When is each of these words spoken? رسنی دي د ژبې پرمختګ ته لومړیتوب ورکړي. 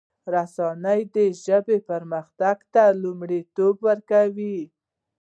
رسنی 0.33 1.01
دي 1.13 1.27
د 1.33 1.37
ژبې 1.43 1.77
پرمختګ 1.89 2.57
ته 2.73 2.83
لومړیتوب 3.03 3.75
ورکړي. 3.87 4.57